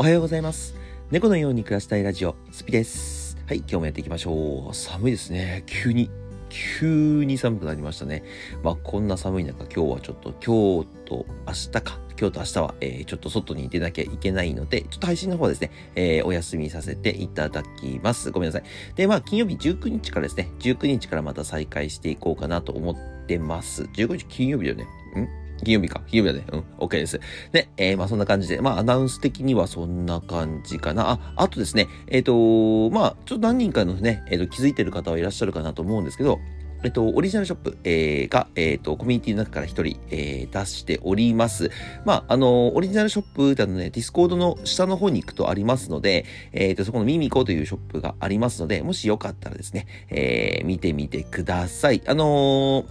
[0.00, 0.76] おはようございます。
[1.10, 3.36] 猫のように暮らしたいラジオ、スピです。
[3.48, 4.72] はい、今日もやっていきましょう。
[4.72, 5.64] 寒いですね。
[5.66, 6.08] 急に、
[6.50, 8.22] 急に寒くなりましたね。
[8.62, 11.98] まあ、こんな寒い中、今日はちょっと、今日と明日か。
[12.16, 18.30] 今日と明日は、えーちょっと外に出なきゃいけないので、ちょっと配信の方ですね、えーお休みさせていただきます。
[18.30, 18.62] ごめんなさい。
[18.94, 23.82] で、まあ、金曜日19日からですね、19日からまた再開していこうかなと思ってます。
[23.94, 24.84] 15日金曜日だよね。
[24.84, 25.37] ん？
[25.64, 26.02] 金曜日か。
[26.06, 26.46] 金曜日だね。
[26.52, 26.64] うん。
[26.78, 27.20] OK です。
[27.52, 31.10] で、えーまあそんな感じで、まあアナウンス的にはそんな感じかな。
[31.10, 36.38] あ、あとですね、えっ、とまあちょっと何人かのね、えっ、と気づいてる方はいらっしゃるかなと思うんですけど、
[36.84, 41.70] えっと、オリジナルショップ、えーが、えっと、コミュニティの中から一人、えー出しております。
[42.04, 52.02] まあ、あの、オリジナルショップだとね、 Discord の下の方に行くとありますので、えっと、そこのミミコというショップがありますので、もしよかったらですね、えー見てみてください。
[52.06, 52.84] あの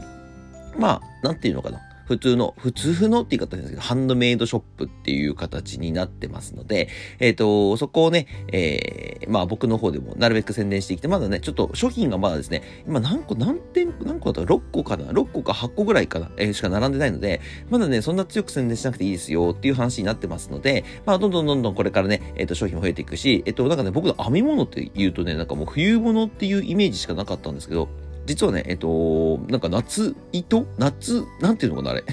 [0.77, 1.86] まあ、なんていうのかな。
[2.07, 6.87] 普通の、普通のって言い方ですけど、ハンドメイドショップっていう形になってますので、
[7.19, 27.89] えっ、と、そこをね、えーまあ僕の方でもなるべく宣伝していきて、まだね、ちょっと商品がまだですね、今何個、何点、何個だったら6個かな ?6 個か8個ぐらいかな、えーしか並んでないので、まだね、そんな強く宣伝しなくていいですよっていう話になってますので、まあどんどんどんどんこれからね、えっ、と、商品も増えていくし、えっ、と、なんかね、僕の編み物って言うとね、なんかもう冬物っていうイメージしかなかったんですけど、
[28.27, 30.67] 実はね、えっと、なんか夏糸？
[30.77, 32.03] 夏、なんていうのかな、あれ。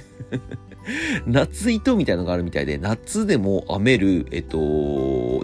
[1.26, 4.58] 夏糸みたいのがあるみたいで、夏でも編める、えっと、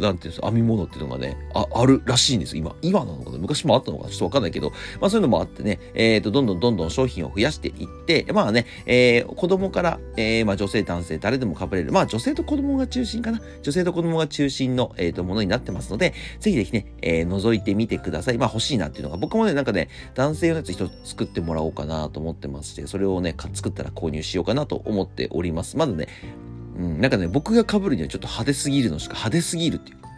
[0.01, 2.57] なんていうんですか、編み物っていうのがね、あ、あるらしいんです。
[2.59, 2.77] 今。
[2.83, 3.39] 今なのかな？
[3.39, 11.93] 昔もあったのかちょっとわかんないけど、まあそういうのもあってね、えっと、どんどんどんどん商品を増やしていって、まあね、えー子供から、えーまあ女性、男性、誰でも被れる。
[11.93, 13.41] まあ女性と子供が中心かな？
[13.63, 18.39] 女性と子供が中心の、えっと、ものになってますので、ぜひぜひね、えー覗いてみてください。
[18.39, 25.77] まあ欲しいなっていうのが、僕もね、なんかね、男性のやつ一つ作ってもらおうかなと思ってまして、それをね、作ったら購入しようかなと思っております。
[25.77, 26.09] まだね、
[26.77, 30.09] うん、なんかね、僕が被るにはちょっと派手すぎるのしか、派手すぎるっていう か。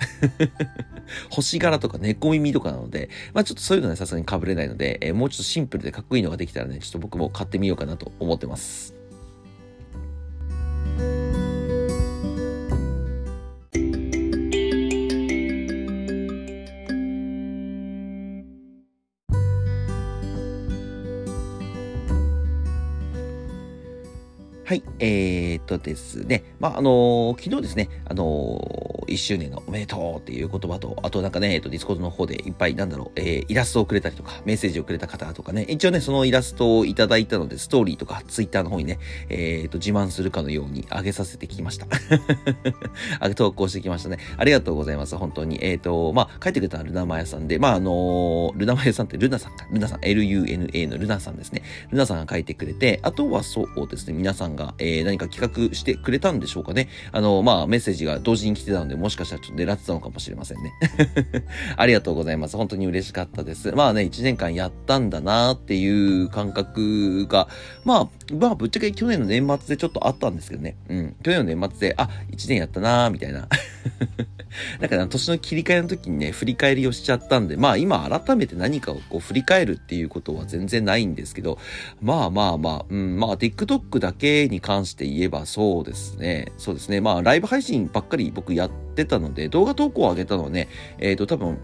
[1.30, 8.91] 星柄とか猫耳とかなので、まあちょっとそういうのはさすがに被れないので、えーもうちょっとシンプルでかっこいいのができたらね、ちょっと僕も買ってみようかなと思ってます。
[24.72, 38.98] はい、えー、っとですね、まあ、あのー昨日ですね、あのー、1周年のおめでとうっていう言葉と、あとなんかね、えっと、 Discord の方でいっぱい、なんだろう、えー、イラストをくれたりとか、メッセージをくれた方とかね、一応ね、そのイラストをいただいたので、ストーリーとか、ツイッターの方にね、
[39.28, 41.86] えー、っと、自慢するかのように上げさせてきました。
[43.20, 44.18] あ 投稿してきましたね。
[44.36, 45.58] ありがとうございます、本当に。
[45.62, 51.62] えー、っと、まあ、書いてくれたのはルナマヤさんで、まあ、あのールナマヤさんってルナさんか、ルナさん、LUNA のルナさんですね。
[51.90, 56.88] ルナさんが書いてくれて、あとはそうですね、皆さんが、えー何か企画してくれたんでしょうかね。
[57.12, 60.74] あの、まあ、メッセージが同時に来てたので、でもしかしたらちょっと狙ってたのかもしれませんね。
[61.76, 62.58] ありがとうございます。
[62.58, 63.72] 本当に嬉しかったです。
[63.72, 65.88] まあね、1年間やったんだなってい
[66.22, 67.48] う感覚が、
[67.84, 70.76] まあ、まあ、ぶっちゃけ去年の年末でちょっとあったんですけどね。
[70.90, 71.16] うん。
[71.22, 73.48] 去年の年末で、あ、1年やったなみたいな。
[74.80, 81.58] だから年の切り替えの時にね、振り返りをしちゃったんで、まあ今改めて何かをこう振り返るっていうことは全然ないんですけど、
[82.00, 86.52] まあまあまあ、うん、まあ TikTok だけに関して言えばそうですね。
[86.58, 87.00] そうですね。
[87.00, 91.58] まあライブ配信ばっかり僕やってたので、動画投稿を上げたのはね、えっ、と多分、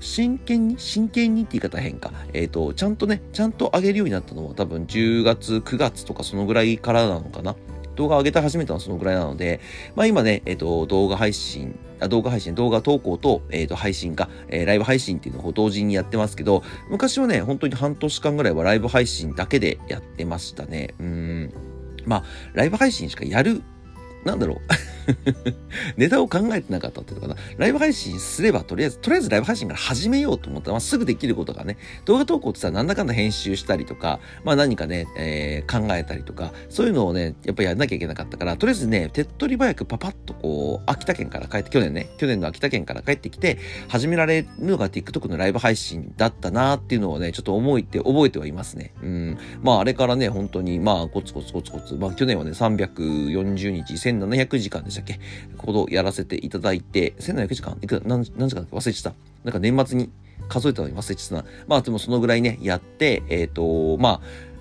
[0.00, 2.12] 真剣に真剣にって言い方変か。
[2.32, 7.54] えっ、と、ちゃんとね、ちゃんと上げるようになったのは多分10月、9月とかそのぐらいからなのかな。
[7.96, 9.60] 動画上げて始めたのはそのぐらいなので、
[9.94, 20.94] まあ今ね、えっ、と、動画配信、あ動画配信、動画投稿と、えっ、と、配信か、えーライブ配信っていうのを同時にやってますけど、昔はね、本当に半年間ぐらいはライブ配信だけでやってましたね。
[20.98, 21.52] うん。
[22.04, 23.62] まあ、ライブ配信しかやる、
[24.24, 24.58] なんだろう。
[25.96, 27.40] ネタを考えてなかったっていうのかな。
[27.56, 43.58] ライブ配信すれば、とりあえず、とりあえずライブ配信から始めようと思ったら、まあ、すぐできることがね、動画投稿ってさ、なんだかんだ編集したりとか、まあ何かね、えー考えたりとか、そういうのをね、やっぱりやんなきゃいけなかったから、とりあえずね、手っ取り早くパパッとこう、秋田県から帰って、去年ね、去年の秋田県から帰ってきて、
[43.88, 48.92] 始められるのが TikTok のライブ配信だったなっていうのをね、ちょっと思いて、覚えてはいますね。
[49.02, 49.38] うん。
[49.62, 55.18] まああれからね、本当に、まあコツコツコツコツ、まあ去年はね、340日、1700時間でしたっけ？
[55.58, 58.76] ほどやらせていただいて、1700時間いく、何何時間だっけ？
[58.76, 59.12] 忘れてた。
[59.44, 60.10] なんか年末に
[60.48, 61.44] 数えたのに忘れてたな。
[61.66, 64.52] まあでもそのぐらいね、やって、えっ、と、まあ、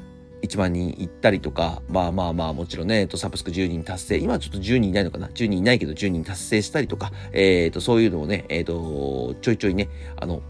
[0.42, 9.90] 1万人行ったりとか、まあまあまあもちろんね、えっと、サブスク10人達成、今ちょっと10人いないのかな ?10 人いないけど10人達成したりとか、えっ、と、そういうのをね、えっ、と、ちょいちょいね、
[10.20, 10.42] あの、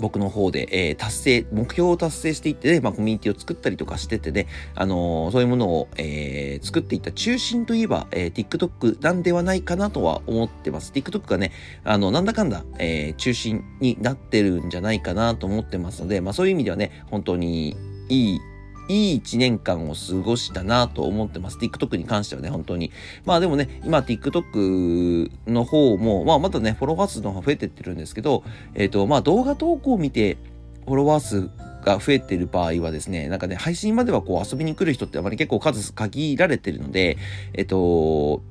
[0.00, 10.92] 僕の方で、えー、達成、目標を達成していって、ね、まあ、コミュニティを作ったりとかしててね、あのー、そういうものを、えー、作っていった中心といえば、えー、TikTok なんではないかなとは思ってます。
[10.92, 11.52] TikTok がね、
[11.84, 17.76] あの、なんだかんだ、えー、中心になってるんじゃないかなと思ってますので、まあ、そういう意味ではね、本当に
[18.08, 18.40] いい
[18.88, 21.58] いい一年間を過ごしたなと思ってます。
[21.58, 22.92] TikTok に関してはね、本当に。
[23.24, 28.44] まあでもね、今 TikTok の方も、まあまだね、フォロワー数の方が増えてってるんですけど、
[28.74, 30.36] えっ、ー、と、まあ動画投稿を見て、
[30.84, 31.50] フォロワー数
[31.84, 37.16] が増えてる場合はですね、なんかね、配信まではこう遊びに来る人ってあまり結構数限られてるので、
[37.54, 38.42] えっ、ー、と、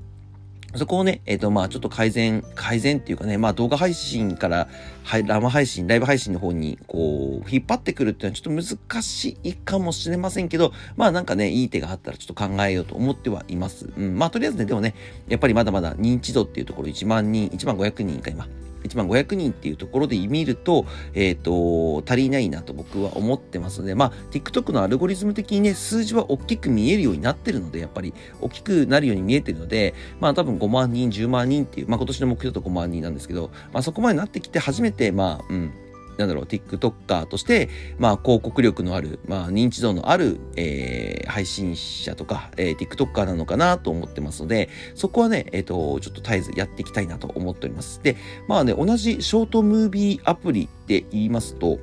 [0.78, 4.68] そこをね、えっ、ー、と、まあちょっと改善、改善っていうかね、まあ動画配信から、
[5.04, 13.90] はい、生配信、ライブ配信の方に、こう、引っ張ってくるっていうのはちょっと難しいかもしれませんけど、まあなんかね、いい手があったらちょっと考えようと思ってはいます。
[13.98, 14.96] うん、まあとりあえずね、でもね、
[15.28, 18.48] やっぱりまだまだ認知度っていうところ1万人、1万500人か今、
[18.88, 35.72] 1万500人っていうところで見ると、えっ、ー、と、足りないなと僕は思ってますので、まあ、TikTok のアルゴリズム的にね、数字は大きく見えるようになってるので、やっぱり大きくなるように見えてるので、まあ多分5万人、10万人っていう、まあ今年の目標だと5万人なんですけど、まあそこまでなってきて初めて、まあ、うん、
[36.18, 37.70] なんだろう、TikToker として、
[38.00, 48.02] まあ、広告力のある、まあ、認知度のある、えー、配信者とか、えー、TikToker なのかなと思ってますので、そこはね、えっ、ー、と、ちょっと絶えずやっていきたいなと思っております。
[48.04, 48.16] で、
[48.48, 51.80] まあね、同じショートムービーアプリで言いますと、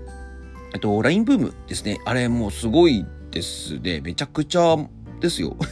[0.74, 2.00] えっと、LINE ブームですね。
[2.04, 4.00] あれもうすごいですね。
[4.00, 4.76] めちゃくちゃ
[5.20, 5.56] ですよ。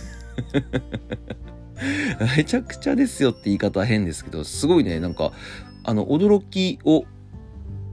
[2.37, 5.33] めちゃくちゃですよって言い方は変ですけど、すごいね、なんか、
[5.85, 7.05] あの、驚きを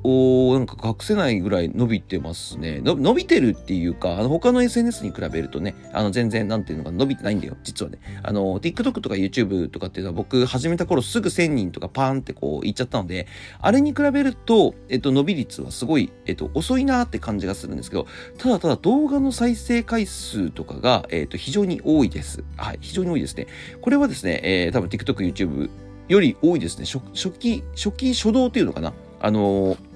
[0.03, 2.81] おなんか隠せないぐらい伸びてますね。
[2.83, 7.99] 伸びてるっていうか、あの他の SNS に比べるとね、あの全然なんていうのか伸びてないんだよ、実はね。
[8.23, 13.27] あの、TikTok とか YouTube とかっていうのは僕始めた頃すぐ1000人とかパーンってこう言っちゃったので、
[13.59, 18.07] あれに比べると、えっと、伸び率はすごい、えっと、遅いなーって感じがするんですけど、
[18.37, 22.43] ただただ動画の再生回数とかが、えっと、非常に多いです。
[22.55, 23.47] はい、非常に多いですね。
[23.81, 25.69] これはですね、えー、多分 TikTok、YouTube
[26.07, 26.85] より多いですね。
[26.85, 28.93] 初期、初期初動っていうのかな。
[29.19, 29.86] あのー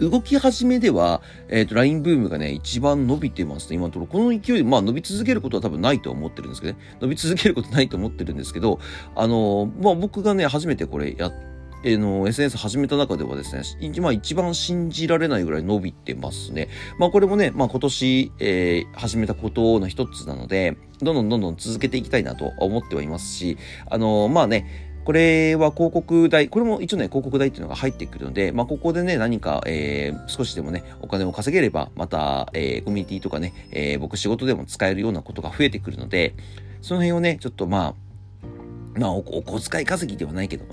[0.00, 3.76] 動き始めでは、えっ、ー、と、LINE ブームがね、一番伸びてますね。
[3.76, 4.12] 今のところ。
[4.12, 6.80] この勢いで、まあ伸び続けることは多分ないと思ってるんですけどね。
[7.00, 8.80] 伸び続けることないと思ってるんですけど、
[9.14, 11.50] あの、まあ僕がね、初めてこれやって、
[11.82, 13.62] えの、SNS 始めた中ではですね、
[13.94, 16.68] 今一番信じられないぐらい伸びてますね。
[16.98, 23.56] まあこれもね、まあ今年、えー、始めたことの一つなので、どんどんどんどん続けていきたいなと思ってはいますし、
[23.88, 36.36] あのまあね、これは広告代、これも一応ね、広告代っていうのが入ってくるので、まあ、ここでね、何か、えー、少しでもね、お金を稼げれば、また、えー、コミュニティとかね、えー、僕仕事でも使えるようなことが増えてくるので、
[36.80, 37.94] その辺をね、ちょっとまあ、
[39.00, 40.64] まあお、お小遣い稼ぎではないけど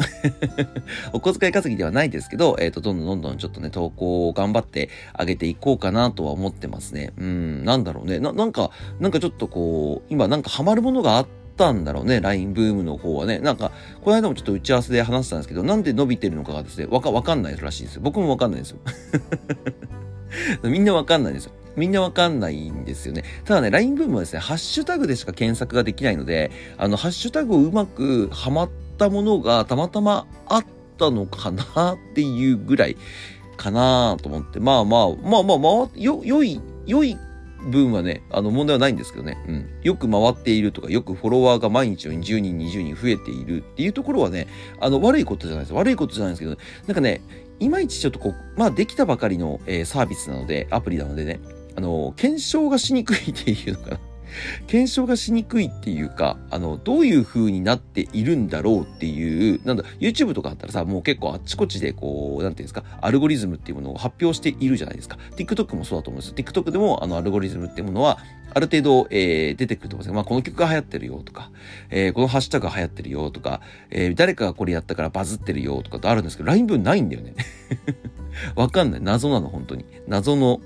[1.14, 7.12] お小遣い稼ぎではないですけど、えっ、ー、と、どんどんどんどんちょっとね、投稿を頑張ってあげていこうかなとは思ってますね。
[7.18, 8.20] うん、なんだろうね。
[8.20, 8.70] な、なんか、
[9.00, 13.40] なんかちょっとこう、今なんかハマるものがあって、ったんだろうね、LINE ブームの方はね。
[13.40, 13.72] なんか、
[14.04, 18.02] この間もちょっと打ち合わせで話してたんですけど、なんで伸びてるのかがですね、わか、わかんないらしいですよ。
[18.04, 18.78] 僕もわかんないですよ。
[20.70, 21.52] みんなわかんないですよ。
[21.76, 23.24] みんなわかんないんですよね。
[23.46, 30.66] ただね、LINE ブームはですね、ハッシュタグでしか検索ができないので、あの、ハッシュタグをうまくはまったものがたまたまあっ
[30.98, 32.98] たのかなっていうぐらい
[33.58, 37.18] かなと思って、まあまあ、まあまあ、まあ、よ、良い、良い
[37.58, 39.70] 分はね、あの問題はないんですけどね、うん。
[39.84, 44.48] よく回っているとか、よくフォロワーが毎日のように10人、20人増えているっていうところはね、
[44.80, 45.74] あの悪いことじゃないです。
[45.74, 47.22] 悪いことじゃないですけど、なんかね、
[47.60, 51.40] いまいちちょっとこう、まあできたばかりの、えー、サービスなので、アプリなのでね、
[51.76, 54.00] あの、検証がしにくいっていうのかな。
[54.68, 65.18] 検証がしにくいっていうか、あの、どういう風になっているんだろうっていう、なんだ、YouTube とかあったらさ、もう結構あっちこっちでこう、なんていうんですか、アルゴリズムっていうものを発表しているじゃないですか。
[65.36, 66.34] TikTok もそうだと思うんです。
[66.34, 68.20] TikTok でもあのアルゴリズムっていうものは、
[68.54, 71.52] ある程度、えー、出てくると思うんですまあ、この曲が流行ってるよとか、
[71.90, 77.36] えー、このハッシュタグが流行ってるよとか、えー、誰かがこれやったからバズってるよとかってあるんですけど、LINE 文ないんだよね。
[78.56, 79.02] わかんない。
[79.02, 79.86] 謎なの、本当に。
[80.08, 80.62] 謎の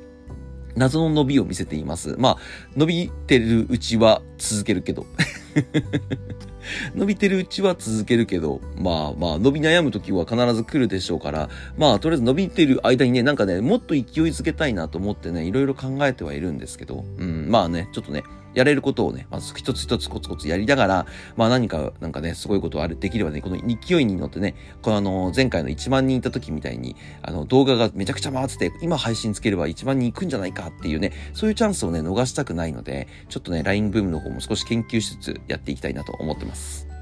[0.75, 2.15] 謎の伸びを見せています。
[2.17, 2.37] まあ、
[2.75, 5.05] 伸びてるうちは続けるけど。
[6.95, 18.23] 伸びてるうちは続けるけど、まあまあ、伸び悩む時は必ず来るでしょうから、まあ、とりあえず伸びてる間にね、なんかね、もっと勢いづけたいなと思ってね、いろいろ考えてはいるんですけど、うん、まあね、ちょっとね、
[18.53, 21.05] やれることをね、まず一つ一つコツコツやりながら、
[21.35, 37.00] まあ何か、なんかね、すごいことある、できればね、この勢いに乗ってね、このあの、前回の1万人いた時みたいに、あの、動画がめちゃくちゃ回ってて、今配信つければ1万人いくんじゃないかっていうね、そういうチャンスをね、逃したくないので、ちょっとね、LINE ブームの方も少し研究しつつやっていきたいなと思ってます。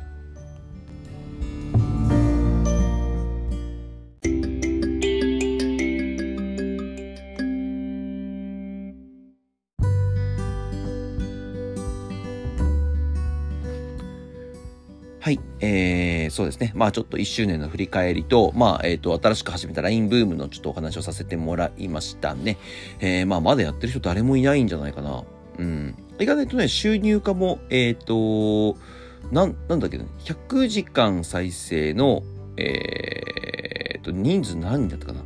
[15.21, 15.39] はい。
[15.59, 16.71] えー、そうですね。
[16.75, 22.57] まあちょっと1周年の振り返りと、まあえっ、ー、と、新しく始めた LINE ブームのちょっとお話をさせてもらいましたね。
[23.01, 25.25] えー、まあまだやってる人誰もいないんじゃないかな。
[25.57, 25.95] うん。
[26.19, 28.79] 意外とね、収入化も、えっ、ー、と、
[29.31, 32.23] なん、なんだっけね、100時間再生の、
[32.55, 35.18] えっ、と、人数何人だったかな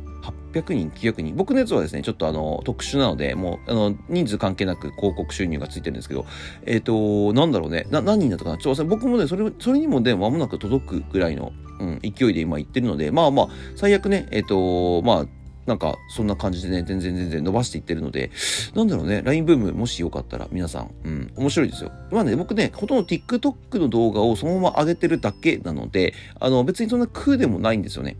[0.54, 1.36] 800人、900人。
[1.36, 6.26] 僕のやつはですね、ちょっとあの、特殊なので、もう、あの、人数関係なく広告収入がついてるんですけど、
[6.66, 7.86] えっ、ー、と、なんだろうね。
[7.90, 8.58] な、何人だったかな？
[8.58, 15.26] ちょっと僕もね、それ、それにもね、間もなく届くぐらいの、うん、勢いで今言ってるので、まあまあ、最悪ね、えっ、ー、と、まあ、
[15.66, 18.30] なんか、そんな感じでね、全然全然伸ばしていってるので、
[18.74, 21.90] なんだろうね、LINE ブーム、もしよかったら皆さん、うん、面白いですよ。
[22.10, 28.16] まあね、僕ね、ほとんど TikTok の動画をそのまま上げてるだけなので、あの、別にそんな空でもないんですよね。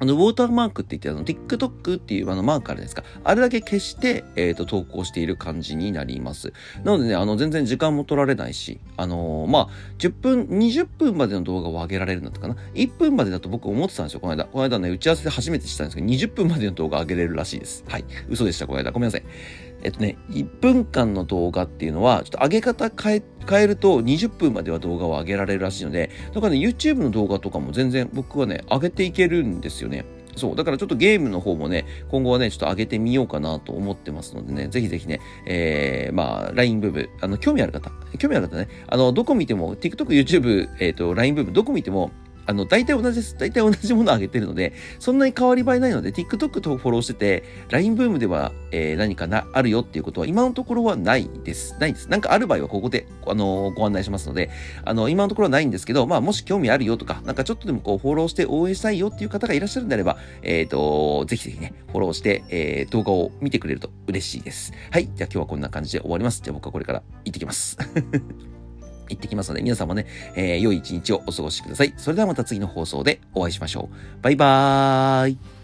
[0.00, 3.04] あの、ウォーターマークって言ってあの、TikTok っていうあのマークあるですか。
[3.22, 6.52] あれだけ消して、えっ、ー、と、投稿している感じになります。
[6.84, 12.56] なのでね、あの、全然時間も取られないし、あのー、まあ、10分、20分までの動画を上げられるんだったかな。
[12.74, 14.44] 1分までだと僕思ってたんですよ、この間。
[14.46, 17.84] この間ね、打ち合わせで初めてしたんですけど、20分までの動画上げれるらしいです。
[17.86, 18.04] はい。
[18.28, 18.90] 嘘でした、この間。
[18.92, 19.22] ごめんなさい。
[19.82, 30.04] えっとね、1分間の動画っていうのは、ちょっと上げ方変え、変えると20分までは動画を上げられるらしいので、だからね、YouTube の動画とかも全然僕はね、上げていけるんですよね。
[30.36, 30.56] そう。
[30.56, 42.10] だからちょっとゲームの方もね、今後はね、ちょっと上げてみようかなと思ってますのでね、ぜひぜひね、えー、まあ、LINE 部分、あの、興味ある方、興味ある方ね、あの、どこ見ても、TikTok、YouTube、えっ、ー、と、LINE 部分、どこ見ても、
[42.50, 43.36] あの、大体同じです。
[43.38, 51.76] 大体同じものを上げてるので、そんなに変わり映えないので、TikTok とフォローしてて、LINE ブームでは、えー、何かな、あるよっていうことは、今のところはないです。
[51.78, 52.08] ないです。
[52.08, 54.50] なんかある場合はここで、あのー、ご案内しますので、
[54.84, 64.72] あの、今のところはないんですけど、まあ、もし興味あるよとか、なんかちょっとでもこう、フォローして応援したいよっていう方がいらっしゃるんであれば、えっ、ー、と、ぜひぜひね、フォローして、えー、動画を見てくれると嬉しいです。
[64.90, 65.08] はい。
[65.14, 66.40] じゃあ今日はこんな感じで終わります。
[66.42, 67.78] じゃあ僕はこれから行ってきます。
[69.10, 71.94] 行ってきますので、皆さんもね、えー、良い一日をお過ごしください。
[71.96, 74.22] それではまた次の放送でお会いしましょう。
[74.22, 75.59] バイバーイ。